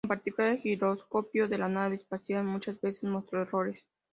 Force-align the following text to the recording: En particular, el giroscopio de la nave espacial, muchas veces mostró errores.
En 0.03 0.07
particular, 0.07 0.49
el 0.53 0.57
giroscopio 0.57 1.47
de 1.47 1.59
la 1.59 1.69
nave 1.69 1.97
espacial, 1.97 2.43
muchas 2.43 2.81
veces 2.81 3.03
mostró 3.03 3.39
errores. 3.43 3.83